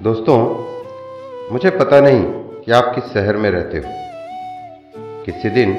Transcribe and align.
दोस्तों, 0.00 0.38
मुझे 1.52 1.70
पता 1.70 2.00
नहीं 2.00 2.22
कि 2.60 2.72
आप 2.72 2.94
किस 2.94 3.04
शहर 3.04 3.36
में 3.36 3.50
रहते 3.50 3.78
हो। 3.78 3.84
किसी 5.24 5.50
दिन 5.50 5.72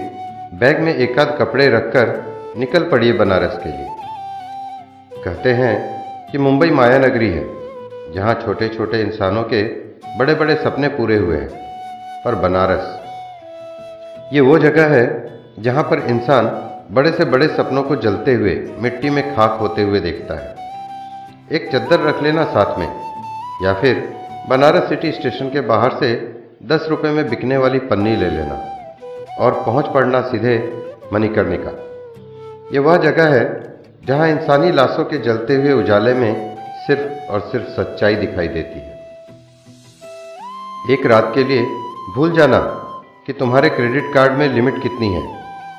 बैग 0.53 0.79
में 0.79 0.95
एक 0.95 1.19
आध 1.19 1.35
कपड़े 1.39 1.67
रखकर 1.67 2.53
निकल 2.57 2.83
पड़िए 2.83 3.13
बनारस 3.13 3.59
के 3.63 3.69
लिए। 3.69 5.21
कहते 5.23 5.49
हैं 5.49 5.75
कि 6.31 6.37
मुंबई 6.37 6.69
माया 6.69 6.97
नगरी 6.97 7.29
है, 7.29 7.45
जहाँ 8.13 8.33
छोटे 8.45 8.67
छोटे 8.67 9.01
इंसानों 9.01 9.43
के 9.43 9.63
बड़े 10.17 10.35
बड़े 10.35 10.55
सपने 10.55 10.87
पूरे 10.87 11.17
हुए 11.17 11.37
हैं, 11.37 11.49
पर 12.25 12.35
बनारस, 12.35 12.99
ये 14.33 14.41
वो 14.41 14.59
जगह 14.59 14.87
है 14.87 15.05
जहाँ 15.59 15.83
पर 15.83 15.99
इंसान 15.99 16.47
बड़े 16.91 17.11
से 17.11 17.25
बड़े 17.25 17.47
सपनों 17.47 17.83
को 17.83 17.95
जलते 17.95 18.33
हुए 18.33 18.55
मिट्टी 18.79 19.09
में 19.09 19.35
खाक 19.35 19.59
होते 19.59 19.81
हुए 19.81 19.99
देखता 19.99 20.39
है। 20.39 20.55
एक 21.51 21.71
चद्दर 21.71 21.99
रख 21.99 22.23
लेना 22.23 22.43
साथ 22.43 22.79
में। 22.79 23.06
या 23.63 23.73
फिर 23.73 23.95
बनारस 24.49 24.89
सिटी 24.89 25.11
स्टेशन 25.11 25.49
के 25.49 25.61
बाहर 25.61 25.91
से 25.91 26.13
दस 26.63 26.85
रुपये 26.89 27.11
में 27.11 27.29
बिकने 27.29 27.57
वाली 27.57 27.79
पन्नी 27.79 28.15
ले 28.15 28.29
लेना 28.29 28.55
और 29.39 29.51
पहुँच 29.65 29.85
पड़ना 29.85 30.21
सीधे 30.21 30.57
मणिकर्णिका। 31.13 31.71
ये 32.73 32.79
वह 32.79 32.97
जगह 32.97 33.27
है 33.27 33.43
जहाँ 34.07 34.27
इंसानी 34.29 34.71
लाशों 34.71 35.05
के 35.05 35.17
जलते 35.17 35.55
हुए 35.55 35.73
उजाले 35.73 36.13
में 36.13 36.55
सिर्फ़ 36.87 37.31
और 37.31 37.39
सिर्फ़ 37.39 37.67
सच्चाई 37.67 38.15
दिखाई 38.15 38.47
देती 38.47 38.79
है। 38.79 38.95
एक 40.91 41.05
रात 41.05 41.31
के 41.35 41.43
लिए 41.43 41.63
भूल 42.15 42.31
जाना 42.31 42.59
कि 43.27 43.33
तुम्हारे 43.33 43.69
क्रेडिट 43.69 44.13
कार्ड 44.13 44.31
में 44.31 44.47
लिमिट 44.53 44.81
कितनी 44.83 45.13
है। 45.13 45.25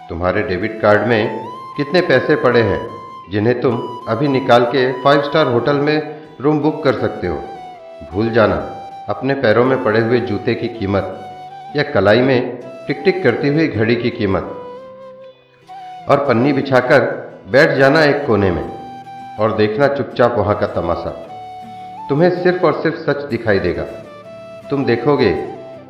तुम्हारे 0.08 0.42
डेबिट 0.42 0.80
कार्ड 0.80 1.06
में 1.06 1.46
कितने 1.76 2.00
पैसे 2.00 2.36
पड़े 2.36 2.62
हैं, 2.62 2.80
जिन्हें 3.30 3.60
तुम 3.60 3.76
अभी 4.08 4.28
निकाल 4.28 4.64
के 4.64 4.92
फाइव 5.02 5.22
स्टार 5.22 5.46
होटल 5.46 5.76
में 5.76 6.20
रूम 6.40 6.60
बुक 6.60 6.84
कर 6.84 7.00
सकते 7.00 7.26
हो। 7.26 7.42
भूल 8.12 8.30
जाना, 8.30 8.54
अपने 9.08 9.34
पैरों 9.34 9.64
में 9.64 9.84
पड़े 9.84 10.00
हुए 10.00 10.20
जूते 10.20 10.54
की 10.54 10.68
कीमत, 10.68 11.20
या 11.76 11.82
कलाई 11.82 12.20
में 12.20 12.60
टिक 12.86 13.02
टिक 13.04 13.22
करती 13.22 13.48
हुई 13.48 13.68
घड़ी 13.68 13.96
की 13.96 14.10
कीमत। 14.10 14.54
और 16.08 16.16
पन्नी 16.16 16.52
बिछाकर 16.52 17.00
बैठ 17.50 17.78
जाना 17.78 18.04
एक 18.04 18.26
कोने 18.26 18.50
में, 18.50 18.70
और 19.40 19.56
देखना 19.56 19.88
चुपचाप 19.88 20.34
वहाँ 20.38 20.58
का 20.58 20.66
तमाशा। 20.66 21.10
तुम्हें 22.08 22.42
सिर्फ़ 22.42 22.66
और 22.66 22.72
सिर्फ़ 22.82 22.96
सच 22.96 23.16
दिखाई 23.16 23.58
देगा। 23.58 23.82
तुम 24.70 24.84
देखोगे 24.84 25.32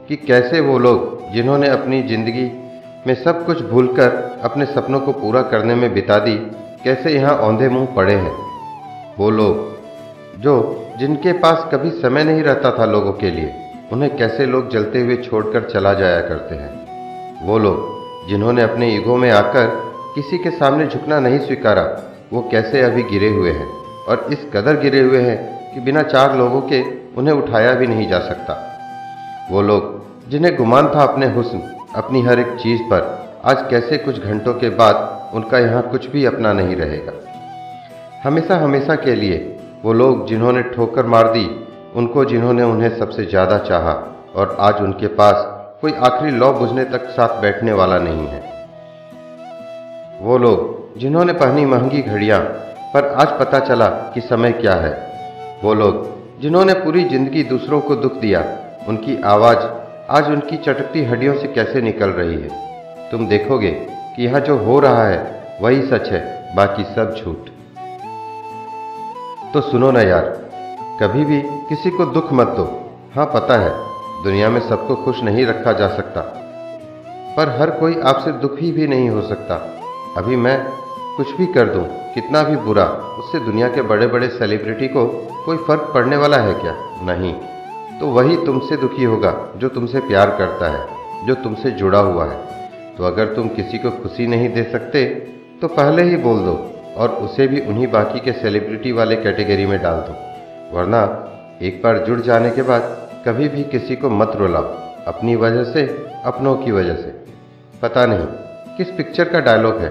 कि 0.09 0.17
कैसे 0.17 0.61
वो 0.61 0.79
लोग, 0.79 1.33
जिन्होंने 1.33 1.69
अपनी 1.69 2.03
ज़िंदगी 2.03 2.51
में 3.07 3.15
सब 3.15 3.47
कुछ 3.47 3.63
भूलकर 3.63 4.41
अपने 4.45 4.65
सपनों 4.65 5.01
को 5.01 5.13
पूरा 5.13 5.43
करने 5.43 5.75
में 5.75 5.95
बिता 5.95 6.19
दी, 6.19 6.35
कैसे 6.85 7.11
यहाँ 7.11 7.37
औंधे 7.37 7.69
मुँह 7.69 7.87
पड़े 7.87 8.15
हैं? 8.15 8.37
वो 9.19 9.31
लोग, 9.31 9.79
जो 10.41 10.85
जिनके 10.99 11.33
पास 11.33 11.69
कभी 11.73 11.91
समय 11.91 12.25
नहीं 12.25 12.43
रहता 12.43 12.71
था 12.71 12.85
लोगों 12.85 13.13
के 13.13 13.31
लिए, 13.31 13.55
उन्हें 13.93 14.17
कैसे 14.17 14.47
लोग 14.47 14.71
जलते 14.71 15.01
हुए 15.01 15.17
छोड़कर 15.17 15.71
चला 15.71 15.95
जाया 15.95 16.21
करते 16.21 16.55
हैं? 16.55 16.87
वो 17.47 17.59
लोग, 17.59 17.99
जिन्होंने 18.29 18.63
अपने 18.63 18.95
ईगो 18.95 19.17
में 19.17 19.31
आकर 19.31 19.67
किसी 20.15 20.39
के 20.39 20.51
सामने 20.51 20.87
झुकना 20.87 21.21
नहीं 21.21 21.39
स्वीकारा, 21.39 22.13
वो 22.33 22.49
कैसे 22.51 22.81
अभी 22.81 23.03
गिरे 23.03 23.29
हुए 23.29 23.51
हैं? 23.51 23.69
और 24.09 24.27
इस 24.33 24.39
कदर 24.55 24.81
गिरे 24.81 25.01
हुए 25.01 25.19
हैं 25.19 25.59
कि 25.75 25.81
बिना 25.81 26.03
चार 26.03 26.37
लोगों 26.37 26.61
के 26.61 26.83
उन्हें 27.17 27.35
उठाया 27.35 27.73
भी 27.73 27.87
नहीं 27.87 28.09
जा 28.09 28.19
सकता। 28.19 28.79
वो 29.51 29.63
लोग, 29.63 30.05
जिन्हें 30.31 30.57
गुमान 30.57 30.89
था 30.89 31.03
अपने 31.03 31.27
हुस्न, 31.27 31.77
अपनी 31.95 32.23
हर 32.23 32.41
एक 32.41 32.49
चीज़ 32.49 32.83
पर, 32.83 33.33
आज 33.45 33.67
कैसे 33.71 33.99
कुछ 33.99 34.23
घंटों 34.23 34.55
के 34.55 34.71
बाद 34.71 35.29
उनका 35.35 35.59
यहाँ 35.59 35.91
कुछ 35.91 36.11
भी 36.11 36.25
अपना 36.25 36.53
नहीं 36.53 36.77
रहेगा। 36.77 37.13
हमेशा 38.25 38.57
हमेशा 38.57 38.95
के 38.95 39.15
लिए 39.15 39.55
वो 39.85 39.93
लोग 39.93 40.27
जिन्होंने 40.27 40.63
ठोकर 40.63 41.07
मार 41.07 41.29
दी, 41.29 41.45
उनको 41.97 42.25
जिन्होंने 42.25 42.63
उन्हें 42.63 42.99
सबसे 42.99 43.25
ज़्यादा 43.25 43.59
चाहा 43.59 43.93
और 44.37 44.57
आज 44.61 44.81
उनके 44.83 45.07
पास 45.15 45.45
कोई 45.81 45.93
आखिरी 46.05 46.31
लौ 46.31 46.53
बुझने 46.53 46.85
तक 46.85 47.09
साथ 47.11 47.41
बैठने 47.43 47.73
वाला 47.73 47.99
नहीं 47.99 48.27
है। 48.27 48.41
वो 50.23 50.39
लोग 50.39 50.99
जिन्होंने 50.99 51.33
पहनी 51.33 51.65
महँगी 51.65 52.03
घड़ियाँ, 52.03 52.41
पर 52.95 53.07
आज 53.15 53.39
पता 53.41 53.59
चला 53.59 53.89
कि 54.15 54.21
समय 54.21 54.53
क्या 54.53 54.75
है। 54.75 54.93
वो 55.65 55.75
लोग 55.75 56.41
जिन्होंने 56.41 56.75
पूरी 56.75 57.05
ज़िंदगी 57.05 57.43
दूसरों 57.43 57.81
को 57.81 57.97
दुख 57.97 58.17
दिया, 58.17 58.41
उनकी 58.89 59.21
आवाज़ 59.25 59.67
आज 60.11 60.31
उनकी 60.31 60.57
चटकती 60.57 61.05
हड्डियों 61.05 61.35
से 61.35 61.49
कैसे 61.49 61.81
निकल 61.83 62.11
रही 62.11 62.35
है? 62.35 62.51
तुम 63.11 63.27
देखोगे 63.27 63.71
कि 64.17 64.25
यहाँ 64.25 64.41
जो 64.41 64.57
हो 64.57 64.79
रहा 64.81 65.07
है, 65.09 65.21
वही 65.63 65.83
सच 65.83 66.09
है, 66.09 66.55
बाकी 66.57 66.85
सब 66.95 67.15
झूठ। 67.15 67.51
तो 69.55 69.61
सुनो 69.61 69.91
ना 69.91 70.01
यार, 70.01 70.25
कभी 71.01 71.25
भी 71.25 71.41
किसी 71.69 71.91
को 71.91 72.05
दुख 72.07 72.33
मत 72.33 72.49
दो। 72.49 72.65
हाँ 73.15 73.25
पता 73.27 73.57
है, 73.59 73.71
दुनिया 74.25 74.49
में 74.51 74.61
सबको 74.61 74.97
खुश 74.97 75.23
नहीं 75.23 75.47
रखा 75.47 75.73
जा 75.73 75.89
सकता, 75.89 76.21
पर 77.37 77.49
हर 77.51 77.71
कोई 77.71 77.99
आपसे 78.03 78.33
दुखी 78.33 78.73
भी 78.73 78.87
नहीं 78.87 79.09
हो 79.11 79.23
सकता। 79.23 79.57
अभी 80.17 80.37
मैं 80.37 80.59
कुछ 81.17 81.33
भी 81.33 81.47
कर 81.47 81.69
दूँ, 81.69 81.85
कितना 82.15 82.43
भी 82.43 82.57
बुरा, 82.59 82.85
उससे 83.19 83.41
दुनिया 83.41 83.69
के 83.69 83.83
बड़े 83.85 84.07
बड़े 84.07 84.29
सेलिब्रिटी 84.29 84.89
को 84.89 85.07
कोई 85.47 85.57
फ़र्क 85.59 85.91
पड़ने 85.95 86.17
वाला 86.17 86.37
है 86.39 86.55
क्या? 86.55 86.77
नहीं। 87.05 87.35
तो 88.01 88.07
वही 88.11 88.37
तुमसे 88.47 88.77
दुखी 88.77 89.05
होगा, 89.05 89.35
जो 89.57 89.69
तुमसे 89.69 90.01
प्यार 90.01 90.37
करता 90.39 90.71
है, 90.71 90.87
जो 91.27 91.35
तुमसे 91.35 91.71
जुड़ा 91.73 91.99
हुआ 92.01 92.25
है। 92.25 92.39
तो 92.99 93.05
अगर 93.05 93.35
तुम 93.35 93.49
किसी 93.51 93.79
को 93.79 93.91
खुशी 93.93 94.27
नहीं 94.27 94.49
दे 94.49 94.63
सकते 94.73 95.05
तो 95.63 95.69
पहले 95.69 96.03
ही 96.03 96.17
बोल 96.19 96.39
दो 96.39 96.53
और 96.99 97.09
उसे 97.09 97.47
भी 97.47 97.61
उन्हीं 97.61 97.87
बाकी 97.87 98.21
के 98.21 98.33
सेलिब्रिटी 98.33 98.93
वाले 98.93 99.17
कैटेगरी 99.17 99.67
में 99.67 99.83
डाल 99.83 99.95
दो। 99.95 100.15
वरना, 100.79 101.25
एक 101.63 101.83
बार 101.85 101.99
जुड़ 101.99 102.21
जाने 102.21 102.51
के 102.51 102.63
बाद 102.63 102.83
कभी 103.29 103.49
भी 103.49 103.65
किसी 103.65 103.97
को 103.97 104.11
मत 104.11 104.33
रुलाओ, 104.37 104.63
अपनी 105.07 105.37
वजह 105.37 105.65
से, 105.65 106.07
अपनों 106.25 106.57
की 106.57 106.73
वजह 106.73 106.95
से। 106.95 107.25
पता 107.83 108.07
नहीं 108.07 108.27
किस 108.77 108.91
पिक्चर 108.91 109.29
का 109.29 109.41
डायलॉग 109.41 109.79
है, 109.79 109.89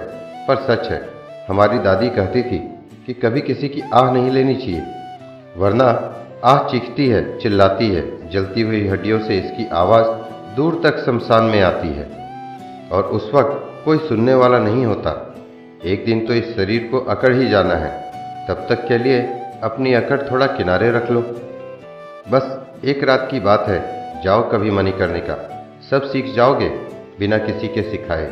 पर 0.48 0.56
सच 0.56 0.90
है, 0.92 1.10
हमारी 1.50 1.80
दादी 1.80 2.10
कहती 2.10 2.44
थी 2.44 2.58
कि 3.06 3.14
कभी 3.14 3.42
किसी 3.42 3.70
की 3.70 3.82
आह 3.94 4.12
नहीं 4.12 4.32
लेनी 4.32 4.56
चाहिए। 4.56 4.84
वरना, 5.58 6.16
आह 6.46 6.64
चीखती 6.64 7.08
है, 7.08 7.40
चिल्लाती 7.40 7.90
है, 7.90 8.30
जलती 8.30 8.62
हुई 8.62 8.88
हड्डियों 8.88 9.20
से 9.20 9.38
इसकी 9.38 9.70
आवाज़ 9.70 10.06
दूर 10.56 10.82
तक 10.84 11.06
शमशान 11.06 11.44
में 11.44 11.62
आती 11.62 11.88
है। 11.88 12.10
और 12.92 13.04
उस 13.04 13.32
वक्त 13.34 13.86
कोई 13.86 13.98
सुनने 13.98 14.34
वाला 14.34 14.60
नहीं 14.60 14.86
होता। 14.86 15.27
एक 15.86 16.06
दिन 16.06 16.26
तो 16.26 16.34
इस 16.34 16.56
शरीर 16.56 16.88
को 16.92 17.00
अकड़ 17.00 17.34
ही 17.36 17.50
जाना 17.50 17.76
है। 17.76 17.90
तब 18.48 18.66
तक 18.70 18.88
के 18.88 18.98
लिए 18.98 19.20
अपनी 19.64 19.94
अकड़ 19.94 20.22
थोड़ा 20.22 20.48
किनारे 20.48 20.92
रख 20.92 21.12
लो। 21.12 21.22
बस, 22.32 22.66
एक 22.86 23.04
रात 23.04 23.28
की 23.32 23.40
बात 23.40 23.66
है, 23.68 23.80
जाओ 24.24 24.50
कभी 24.52 24.72
मनी 24.72 24.92
करने 24.92 25.20
का। 25.20 25.68
सब 25.90 26.04
सीख 26.04 26.34
जाओगे, 26.36 26.70
बिना 27.20 27.38
किसी 27.38 27.68
के 27.68 27.82
सिखाए। 27.82 28.32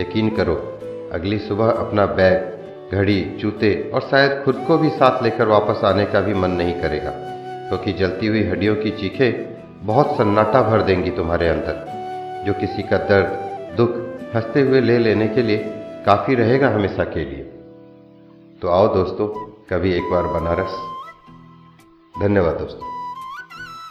यकीन 0.00 0.30
करो, 0.30 0.54
अगली 1.12 1.38
सुबह 1.38 1.66
अपना 1.66 2.06
बैग, 2.06 2.52
घड़ी, 2.92 3.20
जूते 3.38 3.90
और 3.94 4.00
शायद 4.00 4.42
खुद 4.44 4.64
को 4.66 4.78
भी 4.78 4.88
साथ 4.88 5.22
लेकर 5.22 5.46
वापस 5.46 5.84
आने 5.84 6.04
का 6.04 6.20
भी 6.20 6.34
मन 6.34 6.50
नहीं 6.50 6.74
करेगा, 6.74 7.10
क्योंकि 7.68 7.92
तो 7.92 7.98
जलती 7.98 8.26
हुई 8.26 8.42
हड्डियों 8.42 8.76
की 8.76 8.90
चीखें 8.90 9.56
बहुत 9.86 10.16
सन्नाटा 10.16 10.62
भर 10.62 10.82
देंगी 10.82 11.10
तुम्हारे 11.10 11.48
अंदर, 11.48 11.84
जो 12.46 12.52
किसी 12.52 12.82
का 12.82 12.96
दर्द, 12.96 13.76
दुख, 13.76 13.96
हँसते 14.34 14.60
हुए 14.60 14.80
ले 14.80 14.98
लेने 14.98 15.28
के 15.28 15.42
लिए 15.42 15.74
काफ़ी 16.06 16.34
रहेगा 16.34 16.68
हमेशा 16.68 17.04
के 17.04 17.24
लिए। 17.24 17.44
तो 18.62 18.68
आओ 18.68 18.94
दोस्तों 18.94 19.28
कभी 19.70 19.92
एक 19.92 20.10
बार 20.10 20.22
बनारस। 20.22 20.70
धन्यवाद 22.22 22.54
दोस्तों। 22.54 23.01